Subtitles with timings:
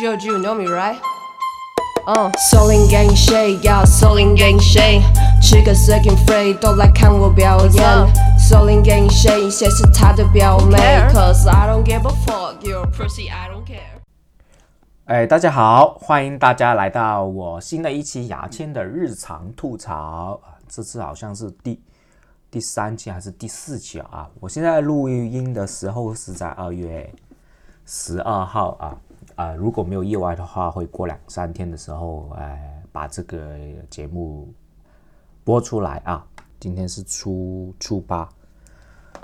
[0.00, 0.98] George, you know me, right?
[2.06, 5.02] Uh, Soling Gang Shade, yeah, Soling Gang Shade，
[5.42, 7.84] 吃个 second free 都来看我表演。
[8.38, 10.78] Soling Gang Shade，一些是他的表妹
[11.12, 14.00] ，Cause I don't give a fuck you're pussy, I don't care。
[15.04, 21.78] 哎，大家好，欢迎大家来到我新的一期牙签的日常吐槽啊，这次好像是第
[22.50, 24.26] 第三期还是第四期啊？
[24.40, 27.12] 我现在录音的时候是在二月
[27.84, 28.96] 十二号啊。
[29.34, 33.56] 啊，如果没有意外的话，会过两三天的时候，哎，把这个
[33.88, 34.52] 节目
[35.44, 36.26] 播出来啊。
[36.58, 38.28] 今天是初初八，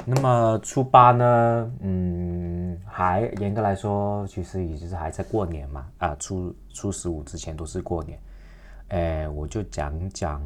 [0.04, 5.86] 那么初八呢，嗯，还严格来说，其实也就是还在过年嘛。
[5.98, 8.18] 啊，初初十五之前都是过年。
[8.88, 10.42] 哎，我就讲讲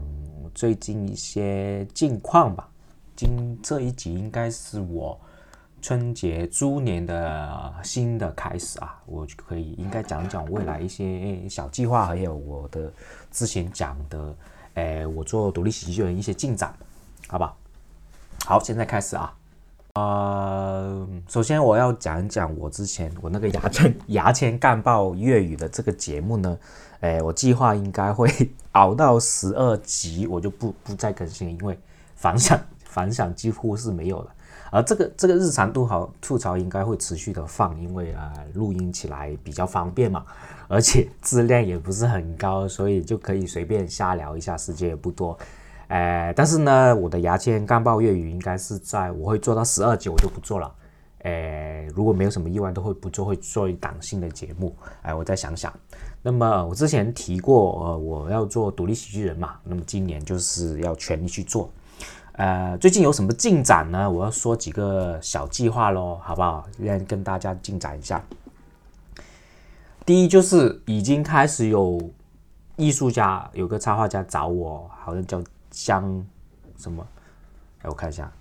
[0.54, 2.68] 最近一些近况吧。
[3.14, 5.16] 今这一集应该是我。
[5.80, 12.93] 春节猪年的新的开始啊，我可以应该讲讲未来一些小计划，还有我的
[13.30, 14.35] 之前讲的，
[14.74, 16.74] 诶，我做独立喜剧人一些进展，
[17.29, 17.45] 好不
[18.45, 18.60] 好？
[18.63, 19.35] 现在开始啊。
[19.95, 26.59] 呃，首先我要讲一讲我之前我那个牙签牙签干爆粤语的这个节目呢，
[27.01, 28.30] 诶，我计划应该会
[28.73, 31.76] 熬到十二集，我就不不再更新，因为
[32.15, 34.35] 反响反响几乎是没有了。
[34.71, 40.24] 而这个这个日常都好吐槽应该会持续的放，因为啊录音起来比较方便嘛，
[40.68, 45.37] 而且质量也不是很高，所以就可以随便瞎聊一下，时间也不多。
[45.88, 50.73] 哎，但是呢，我的牙签干爆粤语应该是在我会做到十二集，我就不做了。
[51.23, 54.74] 哎，如果没有什么意外，都会不做，会做一档新的节目。
[55.02, 55.71] 哎，我再想想。
[56.23, 61.68] 那么我之前提过，呃，我要做独立喜剧人嘛，那么今年就是要全力去做。
[62.41, 64.10] 呃，最近有什么进展呢？
[64.10, 66.66] 我要说几个小计划咯，好不好？
[66.78, 68.25] 先跟大家进展一下。
[70.06, 72.00] 第一就是已经开始有
[72.77, 76.25] 艺术家，有个插画家找我，好像叫江
[76.78, 77.06] 什么？
[77.82, 78.32] 哎，我看一下，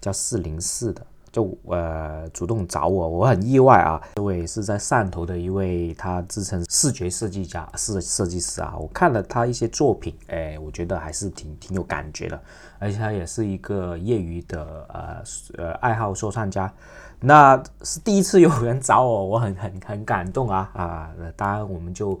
[0.00, 1.04] 叫四零四的。
[1.30, 4.00] 就呃主动找我，我很意外啊！
[4.16, 8.74] 这位是在汕头的一位，他自称视觉设计家、是设计师啊。
[8.78, 12.40] 我看了他一些作品，哎，我觉得还是挺挺有感觉的。
[12.78, 15.22] 而且他也是一个业余的呃
[15.56, 16.72] 呃爱好说唱家。
[17.20, 21.10] 那是第一次有人找我，我很很很感动啊啊！
[21.34, 22.18] 当然我们就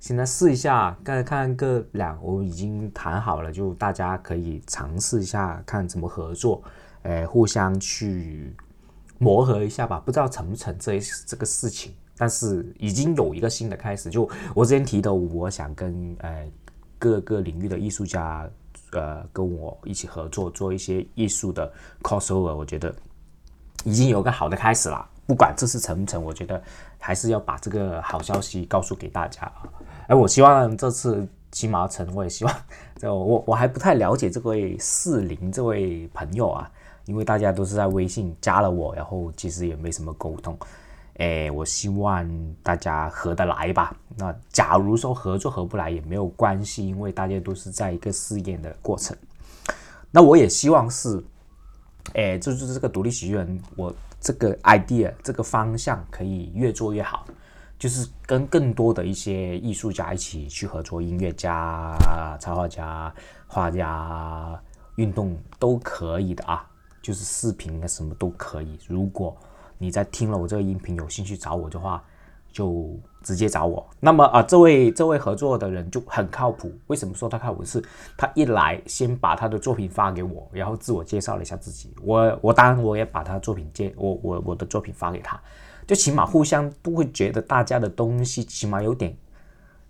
[0.00, 6.62] 现在试一下，看看个两，我已经谈好了，就大家可以尝试一下，看怎么合作。
[7.08, 8.54] 诶，互相去
[9.16, 14.10] 磨合一下吧，不知道成不成这这个事情，但是已经有一个新的开始。
[14.10, 16.52] 就我之前提的，我想跟诶
[16.98, 18.46] 各个领域的艺术家，
[18.92, 22.54] 呃，跟我一起合作，做一些艺术的 crossover。
[22.54, 22.94] 我觉得
[23.84, 25.08] 已经有个好的开始了。
[25.26, 26.62] 不管这次成不成，我觉得
[26.98, 29.64] 还是要把这个好消息告诉给大家啊。
[30.08, 32.54] 而我希望这次起码成，我也希望，
[32.96, 36.70] 就我我还不太了解这位四零这位朋友啊。
[37.08, 40.54] 因为大家都是在微信加了我，然后其实也没什么沟通，
[41.16, 43.96] 哎，我希望大家合得来吧。
[44.14, 49.16] 那假如说合作合不来也没有关系，因为大家都是在一个试验的过程。
[50.10, 51.24] 那我也希望是，
[52.12, 57.24] 哎，就是这个独立喜剧人，我这个 idea 这个方向可以越做越好，
[57.78, 61.96] 就是跟更多的一些艺术家一起去合作，音乐家、
[62.38, 63.14] 插画家、
[63.46, 64.60] 画家、
[64.96, 66.67] 运动都可以的啊。
[67.08, 68.78] 就是视频啊，什么都可以。
[68.86, 69.34] 如果
[69.78, 72.04] 你在听了我这个音频有兴趣找我的话，
[72.52, 73.88] 就直接找我。
[73.98, 76.70] 那么啊，这位这位合作的人就很靠谱。
[76.88, 77.64] 为什么说他靠谱？
[77.64, 77.82] 是
[78.14, 81.94] 他一来先把他的作品发给我，然后自我介绍了一下自己。
[82.02, 85.40] 我我当然我也把他作品介我我我的作品发给他，
[85.86, 89.16] 就起码互相都会觉得大家的东西起码有点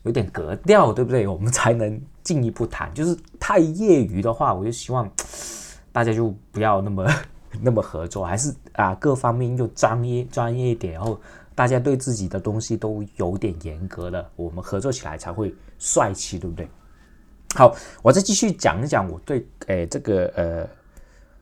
[0.05, 1.27] 有点格调，对不对？
[1.27, 2.95] 我们才能进一步谈。
[2.95, 5.11] 就是太业余的话，我就希望。
[5.99, 7.05] 大家就不要那么
[7.61, 11.21] 那么合作，还是啊各方面又专业专业一点，然后
[11.57, 16.69] 大家对自己的东西都有点严格了，我们合作起来才会帅气，对不对？
[17.57, 20.69] 好，我再继续讲一讲我对诶这个呃，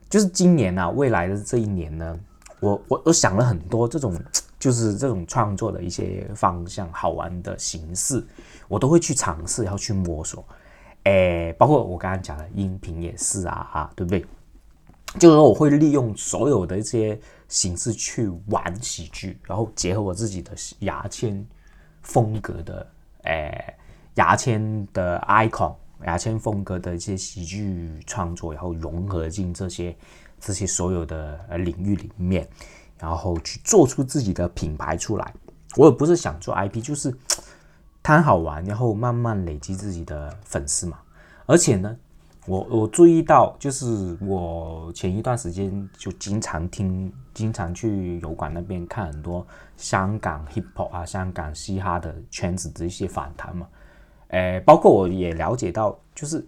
[0.09, 2.19] 就是今年啊未来的这一年呢，
[2.61, 4.19] 我我我想了很多这种
[4.59, 8.25] 就是这种创作的一些方向、好玩的形式，
[8.69, 10.43] 我都会去尝试，要去摸索。
[11.05, 14.25] 诶，包括我刚刚讲的音频也是啊，啊，对不对？
[15.19, 17.19] 就是说，我会利用所有的一些
[17.49, 21.47] 形式去玩喜剧，然后结合我自己的牙签
[22.03, 22.87] 风格的，
[23.23, 23.75] 诶，
[24.17, 25.75] 牙签的 icon，
[26.05, 29.97] 牙签风格的一些喜剧创作，然后融合进这些
[30.39, 32.47] 这些所有的领域里面，
[32.99, 35.33] 然后去做出自己的品牌出来。
[35.77, 37.17] 我也不是想做 IP，就是
[38.03, 40.99] 贪好玩，然后慢慢累积自己的粉丝嘛。
[41.47, 41.97] 而且呢，
[42.47, 49.45] 我我注意到，就是我前一段时间就经常听，经常去油管那边看很多
[49.77, 53.67] 香港 hip hop 啊、香港嘻哈的圈子的一些访谈嘛。
[54.29, 56.47] 诶，包括我也了解到，就是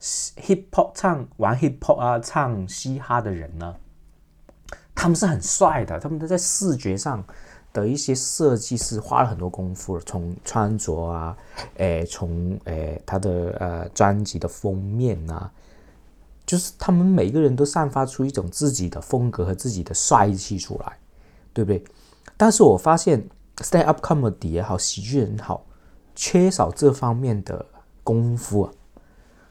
[0.00, 3.76] hip hop 唱玩 hip hop 啊、唱嘻哈的人呢，
[4.94, 7.22] 他们是很帅的，他们都在视觉上。
[7.72, 11.36] 的一些设计是花了很多功夫，从穿着啊，
[11.76, 15.50] 诶，从诶他的呃专辑的封面啊，
[16.44, 20.98] 就是他们每个人都散发出一种自己的风格和自己的帅气出来，
[21.52, 21.84] 对不对？
[22.36, 23.24] 但是我发现
[23.58, 25.64] stand up comedy 也好，喜剧人好，
[26.14, 27.64] 缺少这方面的
[28.02, 28.72] 功夫啊。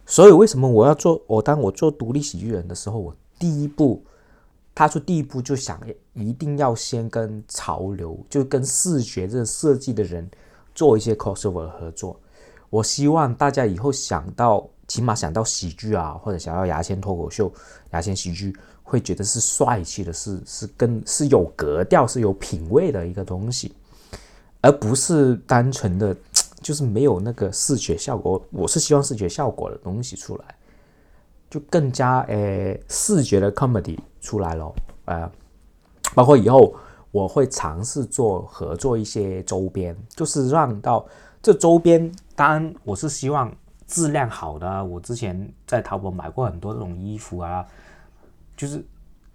[0.05, 1.21] 所以为什么我要做？
[1.27, 4.03] 我当我做独立喜剧人的时候，我第一步。
[4.79, 5.77] 踏出第一步就想
[6.13, 10.25] 一定要先跟潮流，就跟视觉这设计的人
[10.73, 12.17] 做一些 crossover 合作。
[12.69, 17.51] 我希望大家以后想到，起码想到喜剧啊，或者想要牙签脱口秀、
[17.91, 23.73] 牙签喜剧，会觉得是帅气的，是是跟是有格调、是有品味的一个东西，
[24.61, 26.15] 而不是单纯的
[26.61, 28.41] 就是没有那个视觉效果。
[28.49, 30.45] 我是希望视觉效果的东西出来。
[31.49, 34.73] 就更加诶视觉的 comedy 出来了，
[35.05, 35.31] 呃，
[36.15, 36.73] 包括以后
[37.11, 41.05] 我会尝试做合作一些周边，就是让到
[41.41, 43.53] 这周边，当然我是希望
[43.87, 44.83] 质量好的。
[44.85, 47.65] 我之前在淘宝买过很多这种衣服啊，
[48.55, 48.85] 就是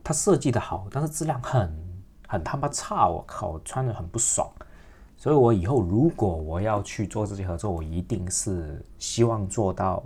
[0.03, 1.75] 它设计的好，但是质量很
[2.29, 4.49] 很他妈差，我靠，我穿的很不爽。
[5.17, 10.03] 所以我以后如果我要去做这些合作，我一定是希望做到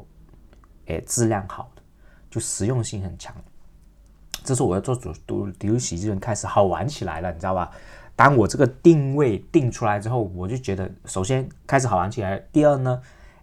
[0.86, 1.82] 诶质量好的。
[2.30, 3.34] 就实用性很强，
[4.44, 7.70] 这是我要做主独独立喜剧人开始好玩起来了，你知道吧？
[8.16, 12.42] 当我这个定位定出来之后，我就觉得首先开始好玩起来。
[12.52, 13.00] 第二呢，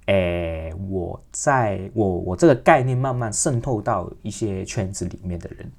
[0.07, 5.71] 诶，我在我我这个概念慢慢渗透到一些圈子里面的人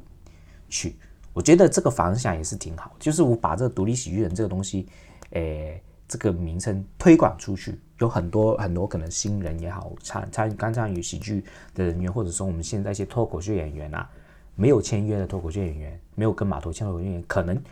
[0.69, 0.97] 去，
[1.33, 2.93] 我觉得这个方向也是挺好。
[2.99, 4.87] 就是我把这个独立喜剧人这个东西，
[5.31, 5.83] 诶。
[6.09, 14.09] 这个名称推广出去，有很多很多可能新人也好，参参刚参与喜剧的人员，或者说我们现在一些脱口秀演员啊，
[14.57, 17.63] 没有签约的脱口秀演员，没有跟码头签的脱口秀演员，可能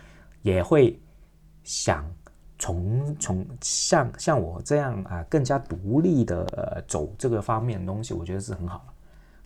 [0.42, 0.96] 也会
[1.64, 2.08] 想
[2.58, 8.86] 从从像像我这样啊，更加独立的走这个方面的东西，我觉得是很好，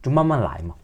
[0.02, 0.74] 就慢慢来嘛。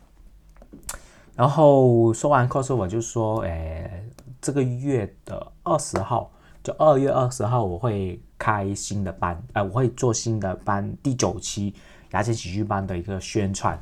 [1.34, 4.02] 然后说完 cos，我就说，哎，
[4.40, 6.30] 这个月的二十号。
[6.62, 11.74] 就二月二十号，我会开新的班，呃，我会做新的班，第九期
[12.12, 13.78] 牙签喜剧班的一个宣传。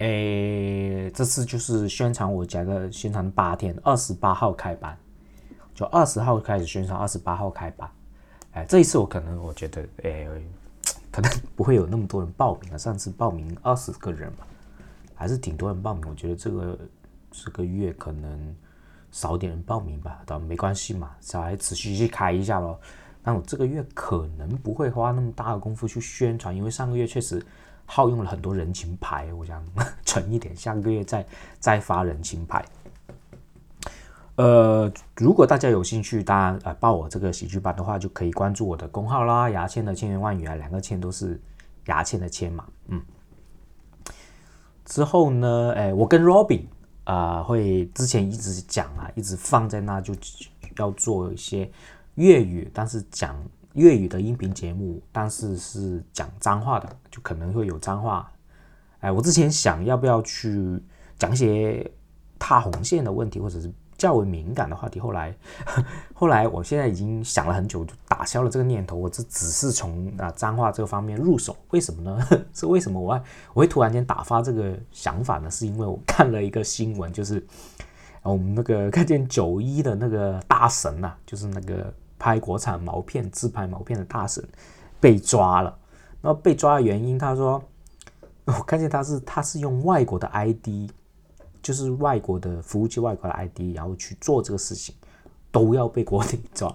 [0.00, 4.94] 诶，这次就是宣传，我讲的宣传八天，二十八号开班，
[5.74, 7.88] 就二十号开始宣传，二十八号开班。
[8.52, 10.28] 哎，这一次我可能我觉得，诶，
[11.10, 12.78] 可能 不会有那么多人报名了。
[12.78, 14.46] 上次报名二十个人嘛，
[15.14, 16.04] 还是挺多人报名。
[16.08, 16.78] 我觉得这个
[17.30, 18.54] 这个月可能。
[19.12, 22.78] 少点人报名吧，倒没关系嘛，小孩持续去开一下咯。
[23.24, 27.44] 但我这个月可能不会花那么大的功夫去宣传，因为上个月确实
[27.90, 29.60] 耗用了很多人情牌，我想
[30.06, 31.26] 存一点，下个月再
[31.58, 32.64] 再发人情牌。
[34.36, 41.40] 呃，如果大家有兴趣，当然呃报我这个喜剧班的话，就可以关注我的公号啦，牙签的千言万语啊，两个签都是
[41.86, 43.02] 牙签的签嘛，嗯。
[44.84, 46.62] 之后呢，哎，我跟 Robin。
[47.04, 50.14] 啊，会之前一直讲啊，一直放在那，就
[50.76, 51.68] 要做一些
[52.14, 53.34] 粤语，但是讲
[53.74, 58.30] 粤语的音频节目，但是是讲脏话的，就可能会有脏话。
[59.00, 60.82] 哎，我之前想要不要去
[61.18, 61.90] 讲一些
[62.38, 63.72] 踏红线的问题，或者是。
[64.00, 65.36] 较为敏感的话题，后来，
[66.16, 68.96] 后来，我现在已经想了很久，就打消了这个念头。
[68.96, 72.26] 我这只是从啊脏话这个方面入手，为什么呢？
[72.54, 73.22] 是为什么我
[73.52, 75.50] 我会突然间打发这个想法呢？
[75.50, 77.46] 是因为我看了一个新闻，就是
[78.22, 84.46] 我们那个 看见九一的那个大神呐，就是那个拍国产毛片、自拍毛片的大神
[85.00, 85.76] 被抓了。
[86.20, 87.60] 那被抓的原因，他说，
[88.46, 90.88] 我看见他是他是用外国的 ID。
[91.62, 94.94] 就是外国的服务器、外国的 ID，然后去做这个事情，
[95.52, 96.74] 都要被国内抓。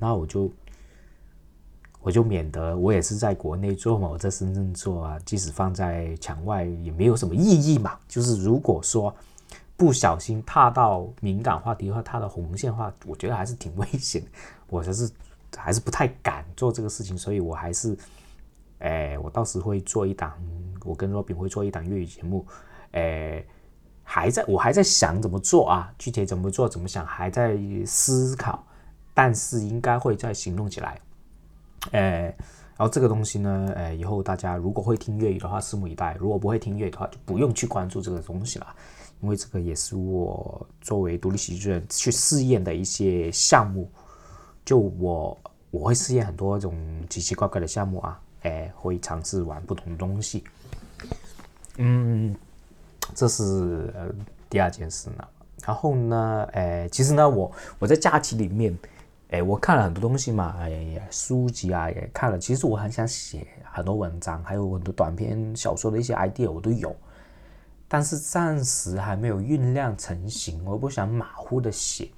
[0.00, 0.50] 那我就
[2.00, 7.98] 我就免得我也是在国内做嘛，我在深圳做啊，即使放在墙外也没有什么意义嘛。
[8.08, 9.14] 就是如果说
[9.76, 14.22] 不小心踏到敏感话题的话，踏到红线的话，我觉得还是挺危险。
[14.68, 15.10] 我还是
[15.56, 17.96] 还是不太敢做这个事情，所以我还是，
[18.78, 20.32] 哎，我到时会做一档，
[20.84, 22.46] 我跟若饼会做一档粤语节目，
[22.92, 23.44] 哎。
[24.06, 28.62] 还在我还在想怎么做啊，具体怎么做怎么想还在思考，
[29.14, 31.00] 但是应该会再行动起来。
[31.92, 32.24] 哎，
[32.76, 38.76] 然后这个东西呢，哎，以后大家如果会听粤语的话，拭目以待；如果不会听粤语的话，就不用去关注这个东西了，
[39.20, 43.90] 因为这个也是我作为独立喜剧人去试验的一些项目。
[44.64, 45.38] 就我
[45.70, 46.74] 我会试验很多种
[47.10, 50.44] 奇奇怪怪的项目啊，哎，会尝试玩不同的东西。
[51.76, 52.34] 嗯，
[53.14, 54.08] 这是呃
[54.48, 55.24] 第二件事呢。
[55.66, 58.78] 然后呢，哎，其实呢，我我在假期里面，
[59.30, 62.38] 哎，我看了很多东西嘛，哎，书籍啊也看了。
[62.38, 66.94] 其实我很想写很多文章，还有很多短篇小说的一些 idea 我都有，
[67.94, 70.64] 但是暂时还没有酝酿成型。
[70.64, 72.10] 我不想马虎的写，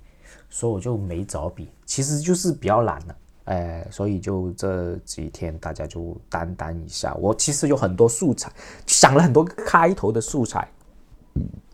[0.48, 1.68] 所以我就没找笔。
[1.84, 7.12] 其实就是比较懒了，哎，所以就这几天大家就担担一下。
[7.16, 8.50] 我其实有很多素材，
[8.86, 10.66] 想了很多开头的素材。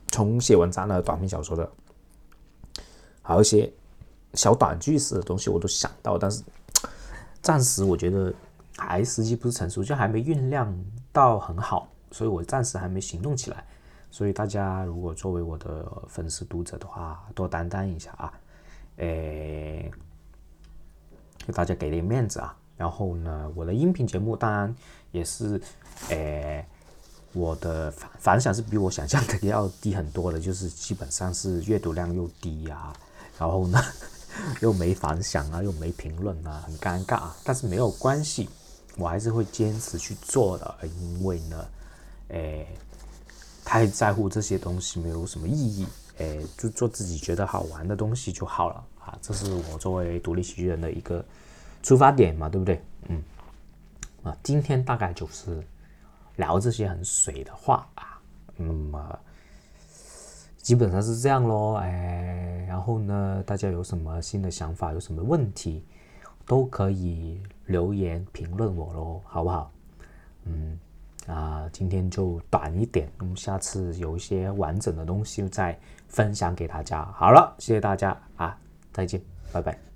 [0.08, 1.70] 从写文章的短篇小说的，
[3.22, 3.72] 还有一些
[4.34, 6.42] 小短句式的东西，我都想到，但是
[7.40, 8.34] 暂时我觉得
[8.76, 10.76] 还时机不是成熟，就还没酝酿
[11.12, 13.64] 到很好，所以我暂时还没行动起来。
[14.12, 18.32] 所以大家如果作为我的粉丝读者的话，多担当一下啊，
[18.98, 19.90] 诶，
[21.44, 22.56] 给大家给点面子啊。
[22.76, 24.72] 然后呢，我的音频节目当然
[25.10, 25.60] 也是，
[26.10, 26.64] 诶。
[27.34, 32.92] 我的反反响是比我想象的要低很多的，就是基本上是阅读量又低啊，
[33.38, 33.80] 然后呢
[34.60, 37.34] 又没反响啊，又没评论啊，很尴尬啊。
[37.42, 38.50] 但是没有关系，
[38.98, 41.64] 我还是会坚持去做的，因为呢，
[42.28, 42.66] 诶，
[43.72, 45.86] 太在乎这些东西没有什么意义，
[46.18, 49.16] 诶，就做自己觉得好玩的东西就好了啊。
[49.22, 51.24] 这是我作为独立喜剧人的一个
[51.82, 52.84] 出发点嘛，对不对？
[53.08, 53.22] 嗯，
[54.24, 55.62] 啊，今天大概就是。
[56.36, 58.18] 聊这些很水的话啊，
[58.56, 59.18] 那么
[60.56, 65.84] 基本上是这样咯，哎，然后呢，大家有什么新的想法，有什么问题，
[66.46, 69.70] 都可以留言评论我咯，好不好？
[70.44, 70.80] 嗯，
[71.26, 77.04] 啊，今天就短一点，我们下次有一些完整的东西再分享给大家。
[77.14, 78.58] 好了，谢谢大家啊，
[78.92, 79.20] 再见，
[79.52, 79.91] 拜拜。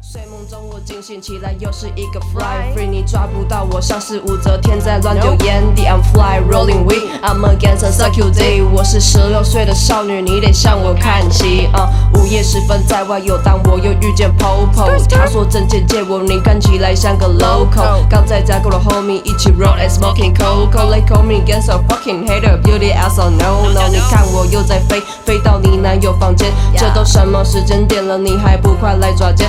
[0.00, 5.86] 睡梦中我惊醒起来，又是一个 fly free，你抓不到我，像是武则天在乱丢烟蒂。
[5.86, 8.62] I'm fly rolling we, I'm against a circular day。
[8.72, 11.66] 我是十六岁的少女，你得向我看齐。
[11.72, 18.06] 啊，午夜时分在外游荡，我又遇见 Popo，他说证件借我，你看起来像个 local。
[18.08, 20.88] 刚在家跟了 homie 一起 roll and smoking coco。
[20.88, 23.88] They call me against a fucking hater, beauty as a no no。
[23.88, 29.48] 你看我又在飞，飞到你男友房间，这都什么时间点了，你还不快来抓奸？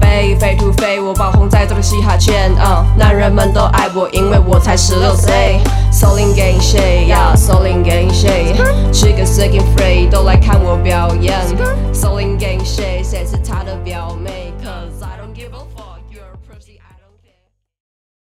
[0.00, 2.50] 飞飞突飞，我爆红在这个嘻哈圈，
[2.96, 5.60] 男人们都爱我，因为我才十六岁。
[5.92, 8.56] Soling gang shit，yeah，Soling gang shit，
[8.92, 11.34] 吃个 second free 都来看我表演。
[11.92, 14.45] Soling gang shit，谁是他的表妹